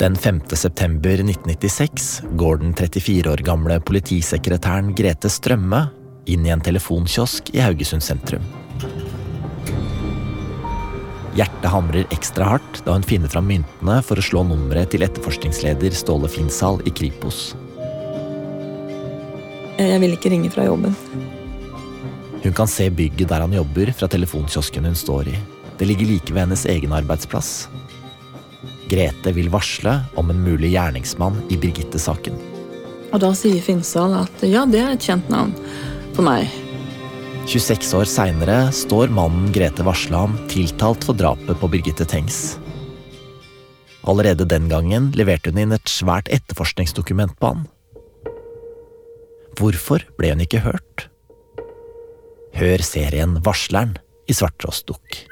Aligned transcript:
Den 0.00 0.16
5. 0.16 0.40
september 0.52 1.10
1996 1.10 2.22
går 2.40 2.56
den 2.56 2.70
34 2.74 3.30
år 3.32 3.42
gamle 3.44 3.74
politisekretæren 3.84 4.94
Grete 4.96 5.28
Strømme 5.28 5.82
inn 6.24 6.46
i 6.46 6.52
en 6.54 6.62
telefonkiosk 6.64 7.50
i 7.52 7.60
Haugesund 7.60 8.00
sentrum. 8.00 8.46
Hjertet 11.36 11.68
hamrer 11.68 12.08
ekstra 12.16 12.48
hardt 12.54 12.80
da 12.86 12.94
hun 12.96 13.04
finner 13.04 13.28
fram 13.28 13.44
myntene 13.52 13.98
for 14.06 14.16
å 14.16 14.24
slå 14.24 14.46
nummeret 14.48 14.88
til 14.94 15.04
etterforskningsleder 15.04 15.92
Ståle 15.92 16.32
Finnsal 16.32 16.80
i 16.88 16.94
Kripos. 16.96 17.50
Jeg 19.76 20.00
vil 20.00 20.16
ikke 20.16 20.32
ringe 20.32 20.48
fra 20.56 20.64
jobben. 20.64 20.96
Hun 22.40 22.56
kan 22.56 22.72
se 22.72 22.88
bygget 22.88 23.28
der 23.28 23.44
han 23.44 23.60
jobber 23.60 23.92
fra 23.92 24.08
telefonkiosken 24.08 24.88
hun 24.88 24.96
står 24.96 25.28
i. 25.28 25.36
Det 25.76 25.92
ligger 25.92 26.08
like 26.08 26.32
ved 26.32 26.46
hennes 26.46 26.64
egen 26.72 26.96
arbeidsplass. 26.96 27.68
Grete 28.90 29.32
vil 29.36 29.50
varsle 29.52 30.00
om 30.18 30.32
en 30.32 30.40
mulig 30.42 30.72
gjerningsmann 30.74 31.38
i 31.52 31.58
Birgitte-saken. 31.60 32.34
Og 33.10 33.22
da 33.22 33.30
sier 33.38 33.62
Finnsal 33.62 34.14
at 34.18 34.42
ja, 34.46 34.64
det 34.66 34.82
er 34.82 34.94
et 34.94 35.06
kjent 35.06 35.30
navn 35.30 35.54
for 36.16 36.26
meg. 36.26 36.50
26 37.50 37.94
år 37.98 38.08
seinere 38.10 38.58
står 38.74 39.10
mannen 39.14 39.48
Grete 39.54 39.86
varsla 39.86 40.26
om 40.28 40.36
tiltalt 40.50 41.06
for 41.06 41.18
drapet 41.18 41.58
på 41.58 41.70
Birgitte 41.72 42.06
Tengs. 42.06 42.58
Allerede 44.10 44.46
den 44.48 44.68
gangen 44.70 45.10
leverte 45.16 45.52
hun 45.52 45.60
inn 45.60 45.74
et 45.76 45.90
svært 45.90 46.30
etterforskningsdokument 46.32 47.36
på 47.40 47.52
han. 47.52 47.66
Hvorfor 49.60 50.04
ble 50.18 50.32
hun 50.32 50.44
ikke 50.44 50.62
hørt? 50.64 51.08
Hør 52.56 52.82
serien 52.84 53.38
Varsleren 53.44 53.98
i 54.30 54.36
Svarttrost 54.36 54.88
Dukk. 54.88 55.24